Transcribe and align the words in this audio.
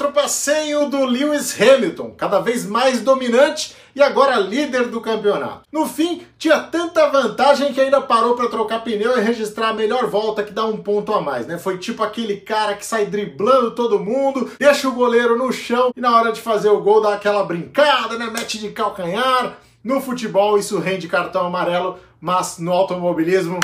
Outro 0.00 0.14
passeio 0.14 0.88
do 0.88 1.04
Lewis 1.04 1.54
Hamilton, 1.60 2.14
cada 2.16 2.40
vez 2.40 2.64
mais 2.64 3.02
dominante 3.02 3.76
e 3.94 4.02
agora 4.02 4.38
líder 4.38 4.88
do 4.88 4.98
campeonato. 4.98 5.60
No 5.70 5.86
fim, 5.86 6.22
tinha 6.38 6.58
tanta 6.58 7.10
vantagem 7.10 7.74
que 7.74 7.80
ainda 7.82 8.00
parou 8.00 8.34
para 8.34 8.48
trocar 8.48 8.82
pneu 8.82 9.18
e 9.18 9.20
registrar 9.20 9.68
a 9.68 9.74
melhor 9.74 10.06
volta 10.06 10.42
que 10.42 10.54
dá 10.54 10.64
um 10.64 10.78
ponto 10.78 11.12
a 11.12 11.20
mais, 11.20 11.46
né? 11.46 11.58
Foi 11.58 11.76
tipo 11.76 12.02
aquele 12.02 12.38
cara 12.38 12.76
que 12.76 12.86
sai 12.86 13.04
driblando 13.04 13.72
todo 13.72 14.00
mundo, 14.00 14.50
deixa 14.58 14.88
o 14.88 14.92
goleiro 14.92 15.36
no 15.36 15.52
chão 15.52 15.92
e 15.94 16.00
na 16.00 16.16
hora 16.16 16.32
de 16.32 16.40
fazer 16.40 16.70
o 16.70 16.80
gol 16.80 17.02
dá 17.02 17.12
aquela 17.12 17.44
brincada, 17.44 18.16
né? 18.16 18.30
Mete 18.32 18.56
de 18.56 18.70
calcanhar. 18.70 19.58
No 19.84 20.00
futebol 20.00 20.56
isso 20.56 20.78
rende 20.78 21.08
cartão 21.08 21.44
amarelo, 21.44 21.98
mas 22.18 22.56
no 22.56 22.72
automobilismo 22.72 23.60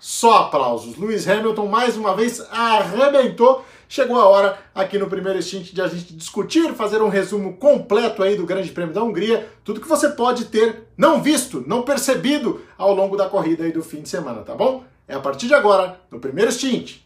só 0.00 0.44
aplausos. 0.44 0.96
Lewis 0.96 1.28
Hamilton 1.28 1.66
mais 1.66 1.94
uma 1.94 2.16
vez 2.16 2.40
arrebentou 2.50 3.62
chegou 3.90 4.20
a 4.20 4.28
hora 4.28 4.56
aqui 4.72 4.96
no 4.96 5.08
primeiro 5.08 5.40
instinto 5.40 5.74
de 5.74 5.82
a 5.82 5.88
gente 5.88 6.14
discutir, 6.14 6.72
fazer 6.74 7.02
um 7.02 7.08
resumo 7.08 7.56
completo 7.56 8.22
aí 8.22 8.36
do 8.36 8.46
Grande 8.46 8.70
Prêmio 8.70 8.94
da 8.94 9.02
Hungria, 9.02 9.50
tudo 9.64 9.80
que 9.80 9.88
você 9.88 10.08
pode 10.10 10.44
ter 10.44 10.84
não 10.96 11.20
visto, 11.20 11.64
não 11.66 11.82
percebido 11.82 12.62
ao 12.78 12.94
longo 12.94 13.16
da 13.16 13.28
corrida 13.28 13.64
aí 13.64 13.72
do 13.72 13.82
fim 13.82 14.00
de 14.00 14.08
semana, 14.08 14.42
tá 14.42 14.54
bom? 14.54 14.84
É 15.08 15.14
a 15.16 15.18
partir 15.18 15.48
de 15.48 15.54
agora, 15.54 16.00
no 16.08 16.20
primeiro 16.20 16.52
stint. 16.52 16.98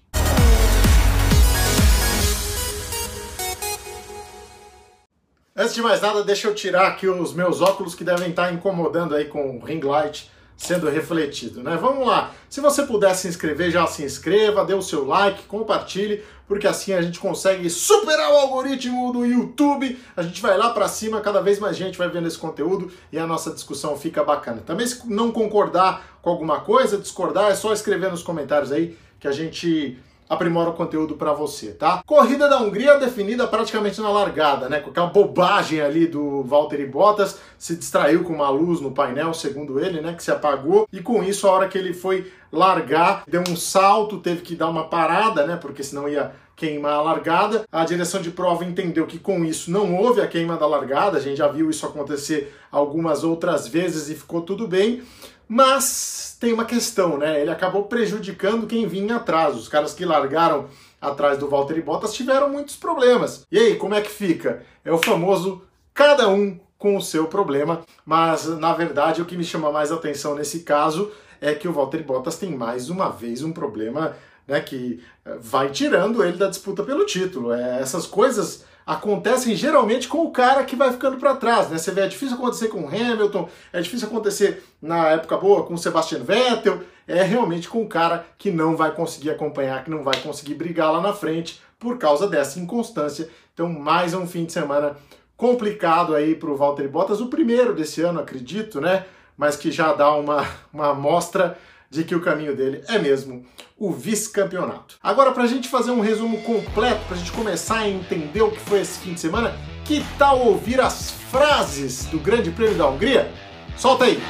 Antes 5.57 5.75
de 5.75 5.81
mais 5.81 6.03
nada, 6.03 6.23
deixa 6.23 6.49
eu 6.49 6.55
tirar 6.55 6.89
aqui 6.89 7.09
os 7.09 7.33
meus 7.33 7.63
óculos 7.63 7.95
que 7.95 8.05
devem 8.05 8.29
estar 8.29 8.53
incomodando 8.53 9.15
aí 9.15 9.25
com 9.25 9.57
o 9.57 9.65
ring 9.65 9.81
light 9.81 10.31
sendo 10.57 10.89
refletido, 10.89 11.63
né? 11.63 11.77
Vamos 11.77 12.07
lá. 12.07 12.33
Se 12.49 12.61
você 12.61 12.85
puder 12.85 13.15
se 13.15 13.29
inscrever, 13.29 13.71
já 13.71 13.87
se 13.87 14.03
inscreva, 14.03 14.65
dê 14.65 14.75
o 14.75 14.83
seu 14.83 15.05
like, 15.05 15.45
compartilhe, 15.45 16.23
porque 16.47 16.67
assim 16.67 16.93
a 16.93 17.03
gente 17.03 17.19
consegue 17.19 17.69
superar 17.69 18.31
o 18.33 18.37
algoritmo 18.37 19.13
do 19.13 19.25
YouTube. 19.25 19.99
A 20.17 20.23
gente 20.23 20.41
vai 20.41 20.57
lá 20.57 20.71
para 20.71 20.89
cima, 20.89 21.21
cada 21.21 21.41
vez 21.41 21.59
mais 21.59 21.77
gente 21.77 21.99
vai 21.99 22.09
vendo 22.09 22.29
esse 22.29 22.39
conteúdo 22.39 22.91
e 23.13 23.19
a 23.19 23.27
nossa 23.27 23.51
discussão 23.51 23.97
fica 23.97 24.23
bacana. 24.23 24.63
Também 24.65 24.87
se 24.87 25.07
não 25.09 25.31
concordar 25.31 26.19
com 26.23 26.31
alguma 26.31 26.61
coisa, 26.61 26.99
discordar, 26.99 27.51
é 27.51 27.55
só 27.55 27.73
escrever 27.73 28.11
nos 28.11 28.23
comentários 28.23 28.73
aí 28.73 28.97
que 29.19 29.29
a 29.29 29.33
gente 29.33 29.99
aprimora 30.29 30.71
o 30.71 30.75
conteúdo 30.75 31.15
para 31.15 31.33
você, 31.33 31.73
tá? 31.73 32.03
Corrida 32.07 32.49
da 32.49 32.61
Hungria 32.61 32.99
definida 32.99 33.47
praticamente 33.47 34.01
na 34.01 34.11
largada, 34.11 34.69
né? 34.69 34.81
Com 34.81 34.91
aquela 34.91 35.07
bobagem 35.07 35.81
ali 35.81 36.07
do 36.07 36.43
Valtteri 36.43 36.87
Bottas, 36.87 37.39
se 37.59 37.77
distraiu 37.77 38.25
com 38.25 38.33
uma 38.33 38.49
luz 38.49 38.81
no 38.81 38.93
painel, 38.93 39.35
segundo 39.35 39.79
ele, 39.79 40.01
né? 40.01 40.15
Que 40.15 40.23
se 40.23 40.31
apagou, 40.31 40.89
e 40.93 41.01
com 41.01 41.23
isso, 41.23 41.47
a 41.47 41.53
hora 41.53 41.69
que 41.69 41.79
ele 41.79 41.93
foi 41.93 42.33
largar, 42.51 43.25
deu 43.27 43.43
um 43.49 43.57
salto, 43.57 44.19
teve 44.19 44.43
que 44.43 44.55
dar 44.55 44.69
uma 44.69 44.85
parada, 44.85 45.47
né? 45.47 45.57
Porque 45.57 45.83
senão 45.83 46.09
ia 46.09 46.33
queimar 46.57 46.95
a 46.95 47.03
largada. 47.03 47.65
A 47.71 47.85
direção 47.85 48.21
de 48.21 48.31
prova 48.31 48.65
entendeu 48.65 49.07
que 49.07 49.19
com 49.19 49.45
isso 49.45 49.71
não 49.71 49.97
houve 49.97 50.21
a 50.21 50.27
queima 50.27 50.57
da 50.57 50.67
largada, 50.67 51.19
a 51.19 51.21
gente 51.21 51.39
já 51.39 51.49
viu 51.49 51.69
isso 51.69 51.85
acontecer 51.85 52.55
algumas 52.71 53.25
outras 53.25 53.67
vezes 53.67 54.09
e 54.09 54.15
ficou 54.15 54.41
tudo 54.41 54.67
bem. 54.67 55.03
Mas 55.49 56.37
tem 56.41 56.53
uma 56.53 56.65
questão, 56.65 57.17
né? 57.19 57.41
Ele 57.41 57.51
acabou 57.51 57.85
prejudicando 57.85 58.67
quem 58.67 58.87
vinha 58.87 59.17
atrás. 59.17 59.57
Os 59.57 59.69
caras 59.69 59.95
que 59.95 60.05
largaram 60.05 60.69
atrás 61.01 61.39
do 61.39 61.49
Valtteri 61.49 61.83
Bottas 61.83 62.15
tiveram 62.15 62.51
muitos 62.51 62.77
problemas. 62.77 63.47
E 63.51 63.59
aí, 63.59 63.77
como 63.77 63.95
é 63.95 64.01
que 64.01 64.11
fica? 64.11 64.65
É 64.85 64.93
o 64.93 64.99
famoso 64.99 65.63
cada 65.93 66.29
um 66.29 66.59
com 66.79 66.97
o 66.97 67.03
seu 67.03 67.27
problema, 67.27 67.83
mas 68.05 68.47
na 68.47 68.75
verdade 68.75 69.23
o 69.23 69.25
que 69.25 69.37
me 69.37 69.45
chama 69.45 69.73
mais 69.73 69.91
atenção 69.91 70.35
nesse 70.35 70.61
caso 70.61 71.11
é 71.41 71.55
que 71.55 71.67
o 71.67 71.73
Valtteri 71.73 72.03
Bottas 72.03 72.37
tem 72.37 72.51
mais 72.51 72.91
uma 72.91 73.09
vez 73.09 73.43
um 73.43 73.53
problema 73.53 74.15
né, 74.47 74.61
que 74.61 75.03
eh, 75.25 75.39
vai 75.41 75.71
tirando 75.71 76.23
ele 76.23 76.37
da 76.37 76.49
disputa 76.49 76.83
pelo 76.83 77.07
título. 77.07 77.53
É, 77.53 77.81
essas 77.81 78.07
coisas 78.07 78.65
acontecem 78.87 79.57
geralmente 79.57 80.09
com 80.09 80.19
o 80.19 80.31
cara 80.31 80.65
que 80.65 80.77
vai 80.77 80.93
ficando 80.93 81.17
para 81.17 81.37
trás, 81.37 81.71
né? 81.71 81.79
Você 81.79 81.91
vê, 81.91 82.03
é 82.03 82.07
difícil 82.07 82.37
acontecer 82.37 82.69
com 82.69 82.83
o 82.83 82.89
Hamilton, 82.89 83.49
é 83.73 83.81
difícil 83.81 84.09
acontecer 84.09 84.63
na 84.81 85.09
época 85.09 85.37
boa 85.37 85.65
com 85.65 85.75
o 85.75 85.79
Sebastian 85.79 86.21
Vettel, 86.21 86.81
é 87.07 87.23
realmente 87.23 87.69
com 87.69 87.83
o 87.83 87.89
cara 87.89 88.27
que 88.39 88.51
não 88.51 88.77
vai 88.77 88.95
conseguir 88.95 89.31
acompanhar, 89.31 89.85
que 89.85 89.91
não 89.91 90.03
vai 90.03 90.17
conseguir 90.19 90.55
brigar 90.55 90.93
lá 90.93 91.01
na 91.01 91.13
frente 91.13 91.61
por 91.79 91.99
causa 91.99 92.27
dessa 92.29 92.59
inconstância. 92.59 93.29
Então, 93.53 93.69
mais 93.69 94.15
um 94.15 94.27
fim 94.27 94.45
de 94.45 94.53
semana 94.53 94.97
complicado 95.37 96.15
aí 96.15 96.35
para 96.35 96.51
o 96.51 96.57
Valtteri 96.57 96.89
Bottas, 96.89 97.21
o 97.21 97.29
primeiro 97.29 97.75
desse 97.75 98.01
ano, 98.03 98.21
acredito, 98.21 98.81
né? 98.81 99.05
Mas 99.37 99.57
que 99.57 99.71
já 99.71 99.93
dá 99.93 100.15
uma, 100.15 100.47
uma 100.73 100.91
amostra 100.91 101.59
de 101.91 102.05
que 102.05 102.15
o 102.15 102.21
caminho 102.21 102.57
dele 102.57 102.83
é 102.89 102.99
mesmo 102.99 103.45
o 103.79 103.93
vice-campeonato. 103.93 104.97
Agora, 105.03 105.33
para 105.33 105.45
a 105.45 105.47
gente 105.47 105.69
fazer 105.69 105.91
um 105.91 106.01
resumo 106.01 106.43
completo, 106.43 107.01
para 107.07 107.17
a 107.17 107.19
gente 107.19 107.33
começar 107.33 107.79
a 107.79 107.89
entender 107.89 108.43
o 108.43 108.51
que 108.51 108.61
foi 108.61 108.81
esse 108.81 108.99
fim 108.99 109.15
de 109.15 109.21
semana, 109.21 109.55
que 109.85 110.05
tal 110.19 110.41
ouvir 110.41 110.81
as 110.81 111.11
frases 111.11 112.07
do 112.07 112.19
Grande 112.19 112.51
Prêmio 112.51 112.77
da 112.77 112.89
Hungria? 112.89 113.31
Solta 113.77 114.05
aí! 114.05 114.21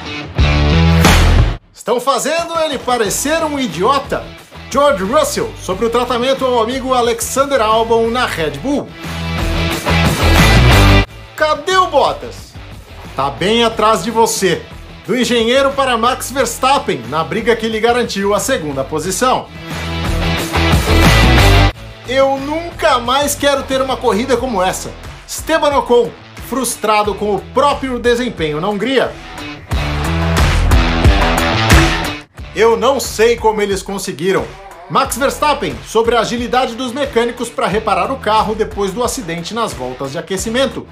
Estão 1.73 1.99
fazendo 1.99 2.57
ele 2.59 2.79
parecer 2.79 3.43
um 3.43 3.59
idiota? 3.59 4.23
George 4.71 5.03
Russell 5.03 5.53
sobre 5.61 5.85
o 5.85 5.89
tratamento 5.89 6.43
ao 6.43 6.61
amigo 6.61 6.93
Alexander 6.93 7.61
Albon 7.61 8.09
na 8.09 8.25
Red 8.25 8.51
Bull. 8.51 8.87
Cadê 11.35 11.77
o 11.77 11.87
Bottas? 11.87 12.53
Tá 13.15 13.29
bem 13.29 13.63
atrás 13.63 14.03
de 14.03 14.11
você 14.11 14.65
do 15.07 15.15
engenheiro 15.15 15.71
para 15.71 15.97
Max 15.97 16.31
Verstappen 16.31 17.03
na 17.09 17.23
briga 17.23 17.55
que 17.55 17.67
lhe 17.67 17.79
garantiu 17.79 18.33
a 18.33 18.39
segunda 18.39 18.83
posição. 18.83 19.47
Eu 22.07 22.37
nunca 22.37 22.99
mais 22.99 23.35
quero 23.35 23.63
ter 23.63 23.81
uma 23.81 23.97
corrida 23.97 24.35
como 24.37 24.61
essa. 24.61 24.91
Esteban 25.27 25.75
Ocon, 25.77 26.11
frustrado 26.47 27.13
com 27.15 27.35
o 27.35 27.41
próprio 27.53 27.99
desempenho 27.99 28.59
na 28.59 28.69
Hungria. 28.69 29.11
Eu 32.55 32.77
não 32.77 32.99
sei 32.99 33.35
como 33.35 33.61
eles 33.61 33.83
conseguiram. 33.83 34.45
Max 34.89 35.17
Verstappen 35.17 35.75
sobre 35.85 36.15
a 36.15 36.19
agilidade 36.19 36.75
dos 36.75 36.93
mecânicos 36.93 37.49
para 37.49 37.67
reparar 37.67 38.11
o 38.11 38.17
carro 38.17 38.53
depois 38.53 38.91
do 38.91 39.03
acidente 39.03 39.53
nas 39.53 39.73
voltas 39.73 40.11
de 40.11 40.19
aquecimento. 40.19 40.87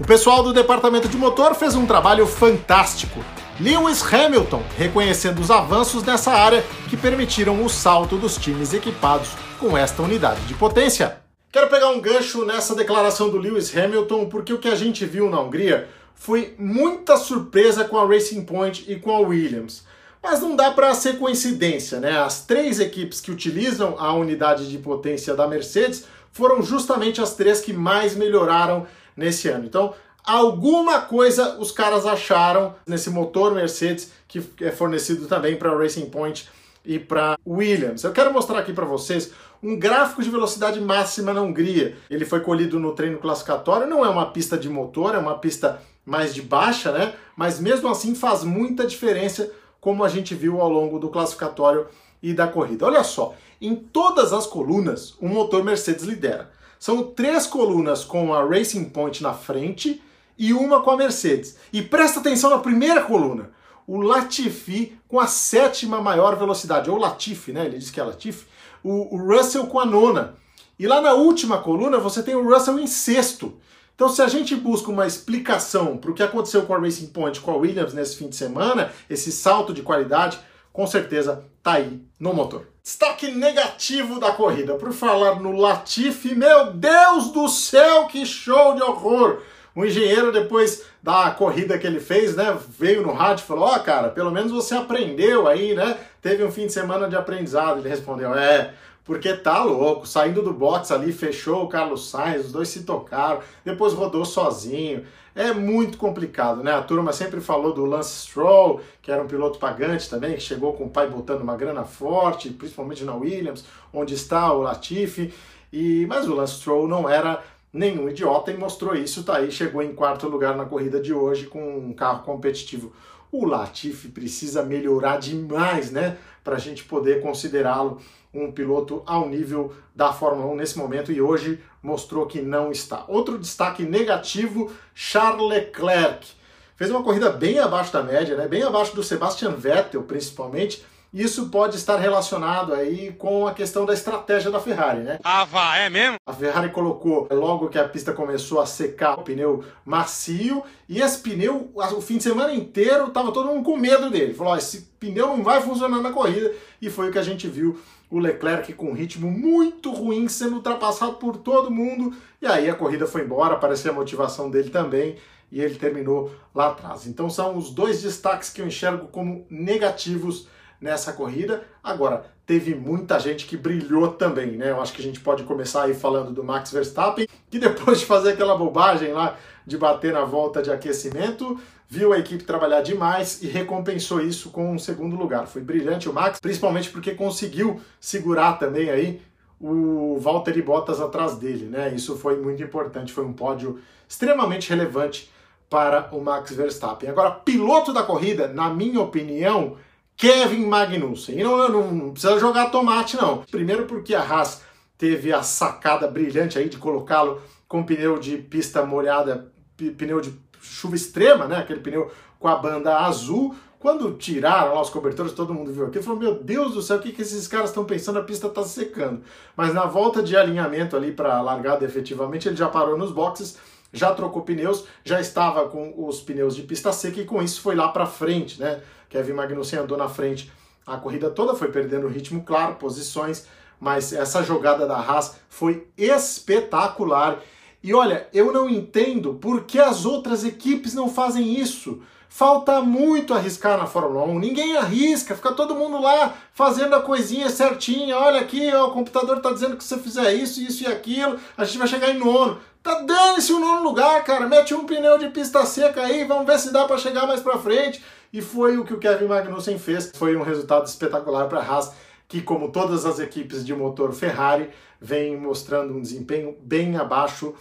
O 0.00 0.04
pessoal 0.04 0.42
do 0.42 0.52
departamento 0.52 1.08
de 1.08 1.16
motor 1.16 1.54
fez 1.54 1.76
um 1.76 1.86
trabalho 1.86 2.26
fantástico. 2.26 3.24
Lewis 3.60 4.02
Hamilton 4.02 4.60
reconhecendo 4.76 5.38
os 5.38 5.52
avanços 5.52 6.02
nessa 6.02 6.32
área 6.32 6.64
que 6.90 6.96
permitiram 6.96 7.64
o 7.64 7.68
salto 7.68 8.16
dos 8.16 8.36
times 8.36 8.74
equipados 8.74 9.28
com 9.60 9.78
esta 9.78 10.02
unidade 10.02 10.40
de 10.46 10.54
potência. 10.54 11.18
Quero 11.52 11.68
pegar 11.68 11.90
um 11.90 12.00
gancho 12.00 12.44
nessa 12.44 12.74
declaração 12.74 13.30
do 13.30 13.38
Lewis 13.38 13.74
Hamilton, 13.76 14.26
porque 14.26 14.52
o 14.52 14.58
que 14.58 14.66
a 14.66 14.74
gente 14.74 15.06
viu 15.06 15.30
na 15.30 15.40
Hungria 15.40 15.88
foi 16.12 16.56
muita 16.58 17.16
surpresa 17.16 17.84
com 17.84 17.96
a 17.96 18.04
Racing 18.04 18.44
Point 18.44 18.90
e 18.90 18.96
com 18.96 19.14
a 19.14 19.20
Williams. 19.20 19.84
Mas 20.20 20.40
não 20.40 20.56
dá 20.56 20.72
para 20.72 20.92
ser 20.94 21.18
coincidência, 21.18 22.00
né? 22.00 22.18
As 22.18 22.44
três 22.44 22.80
equipes 22.80 23.20
que 23.20 23.30
utilizam 23.30 23.94
a 23.96 24.12
unidade 24.12 24.68
de 24.68 24.78
potência 24.78 25.36
da 25.36 25.46
Mercedes 25.46 26.04
foram 26.32 26.60
justamente 26.62 27.20
as 27.20 27.36
três 27.36 27.60
que 27.60 27.72
mais 27.72 28.16
melhoraram 28.16 28.88
nesse 29.16 29.48
ano. 29.48 29.64
Então, 29.64 29.94
alguma 30.24 31.00
coisa 31.02 31.56
os 31.58 31.70
caras 31.70 32.06
acharam 32.06 32.74
nesse 32.86 33.10
motor 33.10 33.54
Mercedes 33.54 34.12
que 34.26 34.42
é 34.60 34.70
fornecido 34.70 35.26
também 35.26 35.56
para 35.56 35.76
Racing 35.76 36.06
Point 36.06 36.48
e 36.84 36.98
para 36.98 37.38
Williams. 37.46 38.04
Eu 38.04 38.12
quero 38.12 38.32
mostrar 38.32 38.58
aqui 38.58 38.72
para 38.72 38.84
vocês 38.84 39.32
um 39.62 39.78
gráfico 39.78 40.22
de 40.22 40.28
velocidade 40.28 40.80
máxima 40.80 41.32
na 41.32 41.40
Hungria. 41.40 41.96
Ele 42.10 42.24
foi 42.24 42.40
colhido 42.40 42.78
no 42.78 42.92
treino 42.92 43.18
classificatório, 43.18 43.86
não 43.86 44.04
é 44.04 44.08
uma 44.08 44.26
pista 44.26 44.58
de 44.58 44.68
motor, 44.68 45.14
é 45.14 45.18
uma 45.18 45.38
pista 45.38 45.80
mais 46.04 46.34
de 46.34 46.42
baixa, 46.42 46.92
né? 46.92 47.14
Mas 47.34 47.58
mesmo 47.58 47.88
assim 47.88 48.14
faz 48.14 48.44
muita 48.44 48.86
diferença, 48.86 49.50
como 49.80 50.04
a 50.04 50.08
gente 50.08 50.34
viu 50.34 50.60
ao 50.60 50.68
longo 50.68 50.98
do 50.98 51.08
classificatório 51.08 51.86
e 52.22 52.34
da 52.34 52.46
corrida. 52.46 52.86
Olha 52.86 53.02
só, 53.02 53.34
em 53.60 53.74
todas 53.74 54.32
as 54.32 54.46
colunas, 54.46 55.14
o 55.20 55.28
motor 55.28 55.64
Mercedes 55.64 56.04
lidera. 56.04 56.50
São 56.84 57.02
três 57.02 57.46
colunas 57.46 58.04
com 58.04 58.34
a 58.34 58.44
Racing 58.44 58.84
Point 58.84 59.22
na 59.22 59.32
frente 59.32 60.02
e 60.36 60.52
uma 60.52 60.82
com 60.82 60.90
a 60.90 60.96
Mercedes. 60.98 61.56
E 61.72 61.80
presta 61.80 62.20
atenção 62.20 62.50
na 62.50 62.58
primeira 62.58 63.00
coluna. 63.04 63.52
O 63.86 64.02
Latifi 64.02 64.94
com 65.08 65.18
a 65.18 65.26
sétima 65.26 66.02
maior 66.02 66.36
velocidade, 66.36 66.90
ou 66.90 66.98
Latifi, 66.98 67.52
né? 67.52 67.64
Ele 67.64 67.78
diz 67.78 67.90
que 67.90 67.98
é 67.98 68.04
Latifi. 68.04 68.46
O, 68.82 69.16
o 69.16 69.26
Russell 69.26 69.66
com 69.66 69.80
a 69.80 69.86
nona. 69.86 70.34
E 70.78 70.86
lá 70.86 71.00
na 71.00 71.14
última 71.14 71.56
coluna 71.56 71.96
você 71.96 72.22
tem 72.22 72.34
o 72.34 72.46
Russell 72.46 72.78
em 72.78 72.86
sexto. 72.86 73.58
Então, 73.94 74.10
se 74.10 74.20
a 74.20 74.28
gente 74.28 74.54
busca 74.54 74.90
uma 74.90 75.06
explicação 75.06 75.96
para 75.96 76.10
o 76.10 76.14
que 76.14 76.22
aconteceu 76.22 76.66
com 76.66 76.74
a 76.74 76.78
Racing 76.78 77.06
Point, 77.06 77.40
com 77.40 77.50
a 77.50 77.56
Williams 77.56 77.94
nesse 77.94 78.16
fim 78.16 78.28
de 78.28 78.36
semana, 78.36 78.92
esse 79.08 79.32
salto 79.32 79.72
de 79.72 79.80
qualidade, 79.80 80.38
com 80.70 80.86
certeza 80.86 81.46
tá 81.62 81.72
aí 81.72 82.02
no 82.20 82.34
motor. 82.34 82.73
Destaque 82.86 83.30
negativo 83.30 84.20
da 84.20 84.32
corrida. 84.32 84.74
Por 84.74 84.92
falar 84.92 85.40
no 85.40 85.56
Latifi, 85.56 86.34
meu 86.34 86.70
Deus 86.70 87.32
do 87.32 87.48
céu, 87.48 88.06
que 88.08 88.26
show 88.26 88.74
de 88.74 88.82
horror! 88.82 89.40
O 89.74 89.86
engenheiro, 89.86 90.30
depois 90.30 90.84
da 91.02 91.30
corrida 91.30 91.78
que 91.78 91.86
ele 91.86 91.98
fez, 91.98 92.36
né, 92.36 92.54
veio 92.78 93.00
no 93.00 93.14
rádio 93.14 93.42
e 93.42 93.46
falou: 93.46 93.64
Ó, 93.64 93.74
oh, 93.74 93.80
cara, 93.80 94.10
pelo 94.10 94.30
menos 94.30 94.52
você 94.52 94.74
aprendeu 94.74 95.48
aí, 95.48 95.74
né? 95.74 95.96
teve 96.20 96.44
um 96.44 96.52
fim 96.52 96.66
de 96.66 96.74
semana 96.74 97.08
de 97.08 97.16
aprendizado. 97.16 97.78
Ele 97.78 97.88
respondeu: 97.88 98.34
É, 98.34 98.74
porque 99.04 99.34
tá 99.34 99.62
louco, 99.62 100.06
saindo 100.06 100.42
do 100.42 100.52
box 100.52 100.90
ali, 100.90 101.12
fechou 101.12 101.64
o 101.64 101.68
Carlos 101.68 102.08
Sainz, 102.08 102.46
os 102.46 102.52
dois 102.52 102.68
se 102.68 102.84
tocaram, 102.84 103.40
depois 103.64 103.92
rodou 103.92 104.24
sozinho. 104.24 105.04
É 105.34 105.52
muito 105.52 105.98
complicado, 105.98 106.62
né? 106.62 106.72
A 106.72 106.80
turma 106.80 107.12
sempre 107.12 107.40
falou 107.40 107.74
do 107.74 107.84
Lance 107.84 108.26
Stroll, 108.26 108.80
que 109.02 109.10
era 109.10 109.22
um 109.22 109.26
piloto 109.26 109.58
pagante 109.58 110.08
também, 110.08 110.34
que 110.34 110.40
chegou 110.40 110.72
com 110.72 110.84
o 110.84 110.90
pai 110.90 111.08
botando 111.08 111.42
uma 111.42 111.56
grana 111.56 111.84
forte, 111.84 112.50
principalmente 112.50 113.04
na 113.04 113.14
Williams, 113.14 113.64
onde 113.92 114.14
está 114.14 114.52
o 114.52 114.62
Latifi. 114.62 115.34
E 115.72 116.06
mas 116.06 116.26
o 116.28 116.34
Lance 116.34 116.54
Stroll 116.54 116.86
não 116.88 117.08
era 117.08 117.42
nenhum 117.72 118.08
idiota 118.08 118.52
e 118.52 118.56
mostrou 118.56 118.94
isso, 118.94 119.24
tá 119.24 119.38
aí, 119.38 119.50
chegou 119.50 119.82
em 119.82 119.92
quarto 119.92 120.28
lugar 120.28 120.56
na 120.56 120.64
corrida 120.64 121.00
de 121.00 121.12
hoje 121.12 121.46
com 121.46 121.78
um 121.78 121.92
carro 121.92 122.22
competitivo. 122.22 122.92
O 123.36 123.44
Latifi 123.44 124.10
precisa 124.10 124.62
melhorar 124.62 125.18
demais, 125.18 125.90
né, 125.90 126.16
para 126.44 126.54
a 126.54 126.58
gente 126.58 126.84
poder 126.84 127.20
considerá-lo 127.20 128.00
um 128.32 128.52
piloto 128.52 129.02
ao 129.04 129.28
nível 129.28 129.74
da 129.92 130.12
Fórmula 130.12 130.46
1 130.52 130.54
nesse 130.54 130.78
momento 130.78 131.10
e 131.10 131.20
hoje 131.20 131.60
mostrou 131.82 132.26
que 132.26 132.40
não 132.40 132.70
está. 132.70 133.04
Outro 133.08 133.36
destaque 133.36 133.82
negativo, 133.82 134.70
Charles 134.94 135.48
Leclerc. 135.48 136.28
Fez 136.76 136.92
uma 136.92 137.02
corrida 137.02 137.28
bem 137.28 137.58
abaixo 137.58 137.92
da 137.92 138.04
média, 138.04 138.36
né? 138.36 138.46
bem 138.46 138.62
abaixo 138.62 138.94
do 138.94 139.02
Sebastian 139.02 139.50
Vettel, 139.50 140.04
principalmente. 140.04 140.84
Isso 141.14 141.48
pode 141.48 141.76
estar 141.76 141.96
relacionado 141.96 142.74
aí 142.74 143.12
com 143.12 143.46
a 143.46 143.54
questão 143.54 143.86
da 143.86 143.94
estratégia 143.94 144.50
da 144.50 144.58
Ferrari, 144.58 144.98
né? 144.98 145.20
Ah, 145.22 145.44
vá, 145.44 145.76
é 145.76 145.88
mesmo? 145.88 146.16
A 146.26 146.32
Ferrari 146.32 146.70
colocou, 146.70 147.28
logo 147.30 147.68
que 147.68 147.78
a 147.78 147.88
pista 147.88 148.12
começou 148.12 148.60
a 148.60 148.66
secar, 148.66 149.20
o 149.20 149.22
pneu 149.22 149.62
macio, 149.84 150.64
e 150.88 151.00
esse 151.00 151.20
pneu, 151.20 151.70
o 151.72 152.00
fim 152.00 152.16
de 152.16 152.24
semana 152.24 152.52
inteiro, 152.52 153.10
tava 153.10 153.30
todo 153.30 153.46
mundo 153.46 153.62
com 153.62 153.76
medo 153.76 154.10
dele. 154.10 154.34
Falou, 154.34 154.56
esse 154.56 154.88
pneu 154.98 155.28
não 155.28 155.44
vai 155.44 155.62
funcionar 155.62 156.02
na 156.02 156.10
corrida, 156.10 156.52
e 156.82 156.90
foi 156.90 157.10
o 157.10 157.12
que 157.12 157.18
a 157.20 157.22
gente 157.22 157.46
viu 157.46 157.78
o 158.10 158.18
Leclerc 158.18 158.72
com 158.72 158.90
um 158.90 158.92
ritmo 158.92 159.30
muito 159.30 159.92
ruim, 159.92 160.26
sendo 160.26 160.56
ultrapassado 160.56 161.12
por 161.14 161.36
todo 161.36 161.70
mundo, 161.70 162.12
e 162.42 162.46
aí 162.48 162.68
a 162.68 162.74
corrida 162.74 163.06
foi 163.06 163.22
embora, 163.22 163.54
parecia 163.54 163.92
a 163.92 163.94
motivação 163.94 164.50
dele 164.50 164.68
também, 164.68 165.14
e 165.52 165.60
ele 165.60 165.76
terminou 165.76 166.34
lá 166.52 166.70
atrás. 166.70 167.06
Então 167.06 167.30
são 167.30 167.56
os 167.56 167.70
dois 167.70 168.02
destaques 168.02 168.50
que 168.50 168.60
eu 168.60 168.66
enxergo 168.66 169.06
como 169.06 169.46
negativos 169.48 170.48
nessa 170.80 171.12
corrida. 171.12 171.64
Agora, 171.82 172.26
teve 172.46 172.74
muita 172.74 173.18
gente 173.18 173.46
que 173.46 173.56
brilhou 173.56 174.08
também, 174.12 174.52
né? 174.52 174.70
Eu 174.70 174.80
acho 174.80 174.92
que 174.92 175.00
a 175.00 175.04
gente 175.04 175.20
pode 175.20 175.44
começar 175.44 175.84
aí 175.84 175.94
falando 175.94 176.30
do 176.30 176.44
Max 176.44 176.72
Verstappen, 176.72 177.26
que 177.50 177.58
depois 177.58 178.00
de 178.00 178.06
fazer 178.06 178.32
aquela 178.32 178.56
bobagem 178.56 179.12
lá 179.12 179.36
de 179.66 179.78
bater 179.78 180.12
na 180.12 180.24
volta 180.24 180.62
de 180.62 180.70
aquecimento, 180.70 181.58
viu 181.88 182.12
a 182.12 182.18
equipe 182.18 182.44
trabalhar 182.44 182.82
demais 182.82 183.42
e 183.42 183.46
recompensou 183.46 184.20
isso 184.20 184.50
com 184.50 184.72
um 184.72 184.78
segundo 184.78 185.16
lugar. 185.16 185.46
Foi 185.46 185.62
brilhante 185.62 186.08
o 186.08 186.12
Max, 186.12 186.38
principalmente 186.40 186.90
porque 186.90 187.14
conseguiu 187.14 187.80
segurar 188.00 188.54
também 188.58 188.90
aí 188.90 189.22
o 189.60 190.18
Valtteri 190.18 190.60
Bottas 190.60 191.00
atrás 191.00 191.36
dele, 191.36 191.66
né? 191.66 191.94
Isso 191.94 192.16
foi 192.16 192.36
muito 192.40 192.62
importante, 192.62 193.12
foi 193.12 193.24
um 193.24 193.32
pódio 193.32 193.80
extremamente 194.06 194.68
relevante 194.68 195.30
para 195.70 196.08
o 196.12 196.20
Max 196.20 196.54
Verstappen. 196.54 197.08
Agora, 197.08 197.30
piloto 197.30 197.92
da 197.92 198.02
corrida, 198.02 198.48
na 198.48 198.68
minha 198.68 199.00
opinião, 199.00 199.76
Kevin 200.16 200.66
Magnussen. 200.66 201.38
E 201.38 201.42
não, 201.42 201.68
não, 201.68 201.92
não 201.92 202.10
precisa 202.12 202.38
jogar 202.38 202.70
tomate, 202.70 203.16
não. 203.16 203.38
Primeiro 203.50 203.86
porque 203.86 204.14
a 204.14 204.22
Haas 204.22 204.62
teve 204.96 205.32
a 205.32 205.42
sacada 205.42 206.06
brilhante 206.06 206.58
aí 206.58 206.68
de 206.68 206.78
colocá-lo 206.78 207.42
com 207.66 207.82
pneu 207.82 208.18
de 208.18 208.36
pista 208.36 208.84
molhada, 208.84 209.52
pneu 209.98 210.20
de 210.20 210.32
chuva 210.60 210.94
extrema, 210.94 211.46
né? 211.46 211.58
Aquele 211.58 211.80
pneu 211.80 212.10
com 212.38 212.48
a 212.48 212.56
banda 212.56 212.98
azul. 213.00 213.54
Quando 213.78 214.14
tiraram 214.14 214.74
lá 214.74 214.80
os 214.80 214.88
cobertores, 214.88 215.32
todo 215.32 215.52
mundo 215.52 215.70
viu 215.72 215.86
aquilo 215.86 216.00
e 216.00 216.04
falou: 216.04 216.18
Meu 216.18 216.42
Deus 216.42 216.72
do 216.72 216.80
céu, 216.80 216.96
o 216.96 217.00
que, 217.00 217.12
que 217.12 217.20
esses 217.20 217.46
caras 217.46 217.68
estão 217.68 217.84
pensando? 217.84 218.18
A 218.18 218.22
pista 218.22 218.46
está 218.46 218.62
secando. 218.62 219.22
Mas 219.54 219.74
na 219.74 219.84
volta 219.84 220.22
de 220.22 220.34
alinhamento 220.36 220.96
ali 220.96 221.12
para 221.12 221.36
a 221.36 221.42
largada, 221.42 221.84
efetivamente, 221.84 222.48
ele 222.48 222.56
já 222.56 222.68
parou 222.68 222.96
nos 222.96 223.12
boxes, 223.12 223.58
já 223.94 224.12
trocou 224.12 224.42
pneus, 224.42 224.84
já 225.02 225.20
estava 225.20 225.68
com 225.68 225.94
os 225.96 226.20
pneus 226.20 226.54
de 226.54 226.62
pista 226.62 226.92
seca 226.92 227.20
e 227.20 227.24
com 227.24 227.42
isso 227.42 227.62
foi 227.62 227.74
lá 227.74 227.88
para 227.88 228.04
frente, 228.04 228.60
né? 228.60 228.82
Kevin 229.08 229.32
Magnussen 229.32 229.78
andou 229.78 229.96
na 229.96 230.08
frente 230.08 230.52
a 230.86 230.98
corrida 230.98 231.30
toda, 231.30 231.54
foi 231.54 231.68
perdendo 231.68 232.08
ritmo, 232.08 232.42
claro, 232.42 232.74
posições, 232.74 233.46
mas 233.80 234.12
essa 234.12 234.42
jogada 234.42 234.86
da 234.86 234.96
Haas 234.96 235.36
foi 235.48 235.86
espetacular 235.96 237.40
e 237.84 237.92
olha, 237.92 238.26
eu 238.32 238.50
não 238.50 238.66
entendo 238.66 239.34
por 239.34 239.64
que 239.64 239.78
as 239.78 240.06
outras 240.06 240.42
equipes 240.42 240.94
não 240.94 241.06
fazem 241.06 241.60
isso. 241.60 242.00
Falta 242.30 242.80
muito 242.80 243.34
arriscar 243.34 243.76
na 243.76 243.84
Fórmula 243.84 244.24
1. 244.24 244.38
Ninguém 244.38 244.74
arrisca, 244.74 245.36
fica 245.36 245.52
todo 245.52 245.74
mundo 245.74 246.00
lá 246.00 246.34
fazendo 246.54 246.96
a 246.96 247.02
coisinha 247.02 247.50
certinha. 247.50 248.16
Olha 248.16 248.40
aqui, 248.40 248.72
ó, 248.72 248.86
o 248.86 248.92
computador 248.92 249.36
está 249.36 249.52
dizendo 249.52 249.76
que 249.76 249.84
se 249.84 249.90
você 249.90 249.98
fizer 250.02 250.32
isso, 250.32 250.62
isso 250.62 250.82
e 250.82 250.86
aquilo, 250.86 251.38
a 251.58 251.64
gente 251.66 251.76
vai 251.76 251.86
chegar 251.86 252.08
em 252.08 252.18
nono. 252.18 252.58
Tá 252.84 253.00
dando-se 253.00 253.50
o 253.50 253.58
nono 253.58 253.82
lugar, 253.82 254.22
cara. 254.24 254.46
Mete 254.46 254.74
um 254.74 254.84
pneu 254.84 255.16
de 255.16 255.30
pista 255.30 255.64
seca 255.64 256.02
aí, 256.02 256.24
vamos 256.24 256.44
ver 256.44 256.58
se 256.58 256.70
dá 256.70 256.84
para 256.84 256.98
chegar 256.98 257.26
mais 257.26 257.40
para 257.40 257.58
frente. 257.58 258.04
E 258.30 258.42
foi 258.42 258.76
o 258.76 258.84
que 258.84 258.92
o 258.92 258.98
Kevin 258.98 259.24
Magnussen 259.24 259.78
fez. 259.78 260.12
Foi 260.14 260.36
um 260.36 260.42
resultado 260.42 260.84
espetacular 260.86 261.48
para 261.48 261.60
a 261.60 261.64
Haas, 261.64 261.94
que, 262.28 262.42
como 262.42 262.70
todas 262.70 263.06
as 263.06 263.18
equipes 263.18 263.64
de 263.64 263.74
motor 263.74 264.12
Ferrari, 264.12 264.68
vem 265.00 265.34
mostrando 265.34 265.94
um 265.94 266.02
desempenho 266.02 266.58
bem 266.60 266.98
abaixo 266.98 267.54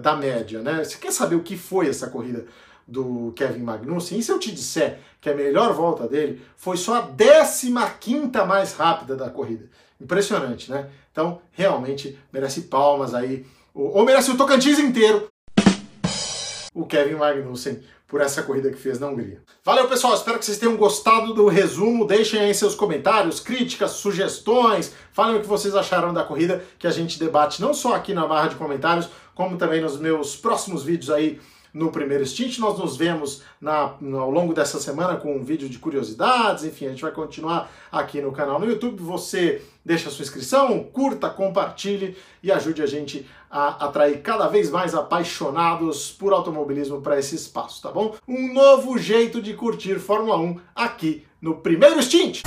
da 0.00 0.14
média, 0.14 0.62
né? 0.62 0.84
Você 0.84 0.96
quer 0.96 1.10
saber 1.10 1.34
o 1.34 1.42
que 1.42 1.56
foi 1.56 1.88
essa 1.88 2.08
corrida 2.08 2.46
do 2.86 3.32
Kevin 3.34 3.64
Magnussen? 3.64 4.20
E 4.20 4.22
se 4.22 4.30
eu 4.30 4.38
te 4.38 4.52
disser 4.52 5.00
que 5.20 5.28
a 5.28 5.34
melhor 5.34 5.72
volta 5.72 6.06
dele 6.06 6.40
foi 6.56 6.76
só 6.76 6.98
a 6.98 7.02
15 7.02 7.72
mais 8.46 8.74
rápida 8.74 9.16
da 9.16 9.28
corrida? 9.28 9.68
Impressionante, 10.00 10.70
né? 10.70 10.88
Então, 11.10 11.42
realmente 11.50 12.16
merece 12.32 12.60
palmas 12.62 13.12
aí, 13.12 13.44
ou 13.78 14.04
merece 14.04 14.30
o 14.32 14.36
Tocantins 14.36 14.80
inteiro, 14.80 15.28
o 16.74 16.84
Kevin 16.84 17.14
Magnussen 17.14 17.80
por 18.08 18.20
essa 18.20 18.42
corrida 18.42 18.70
que 18.70 18.76
fez 18.76 18.98
na 18.98 19.06
Hungria. 19.06 19.40
Valeu, 19.62 19.86
pessoal. 19.86 20.14
Espero 20.14 20.38
que 20.38 20.44
vocês 20.44 20.58
tenham 20.58 20.76
gostado 20.76 21.32
do 21.32 21.46
resumo. 21.46 22.06
Deixem 22.06 22.40
aí 22.40 22.54
seus 22.54 22.74
comentários, 22.74 23.38
críticas, 23.38 23.92
sugestões. 23.92 24.94
Falem 25.12 25.36
o 25.36 25.40
que 25.40 25.46
vocês 25.46 25.76
acharam 25.76 26.12
da 26.12 26.24
corrida, 26.24 26.64
que 26.78 26.86
a 26.86 26.90
gente 26.90 27.18
debate 27.18 27.60
não 27.60 27.74
só 27.74 27.94
aqui 27.94 28.14
na 28.14 28.26
barra 28.26 28.48
de 28.48 28.56
comentários, 28.56 29.08
como 29.34 29.58
também 29.58 29.80
nos 29.80 29.98
meus 29.98 30.34
próximos 30.34 30.82
vídeos 30.82 31.10
aí 31.10 31.38
no 31.72 31.92
primeiro 31.92 32.26
stint. 32.26 32.58
Nós 32.58 32.78
nos 32.78 32.96
vemos 32.96 33.42
na, 33.60 33.94
ao 34.00 34.30
longo 34.30 34.54
dessa 34.54 34.80
semana 34.80 35.16
com 35.16 35.36
um 35.36 35.44
vídeo 35.44 35.68
de 35.68 35.78
curiosidades. 35.78 36.64
Enfim, 36.64 36.86
a 36.86 36.90
gente 36.90 37.02
vai 37.02 37.12
continuar 37.12 37.70
aqui 37.92 38.20
no 38.20 38.32
canal 38.32 38.58
no 38.58 38.66
YouTube. 38.66 39.02
Você 39.02 39.62
deixa 39.88 40.10
a 40.10 40.12
sua 40.12 40.22
inscrição, 40.22 40.84
curta, 40.84 41.30
compartilhe 41.30 42.14
e 42.42 42.52
ajude 42.52 42.82
a 42.82 42.86
gente 42.86 43.26
a 43.50 43.86
atrair 43.86 44.20
cada 44.20 44.46
vez 44.46 44.70
mais 44.70 44.94
apaixonados 44.94 46.12
por 46.12 46.34
automobilismo 46.34 47.00
para 47.00 47.18
esse 47.18 47.34
espaço, 47.34 47.80
tá 47.80 47.90
bom? 47.90 48.14
Um 48.28 48.52
novo 48.52 48.98
jeito 48.98 49.40
de 49.40 49.54
curtir 49.54 49.98
Fórmula 49.98 50.36
1 50.36 50.60
aqui 50.74 51.24
no 51.40 51.54
primeiro 51.54 52.02
stint. 52.02 52.42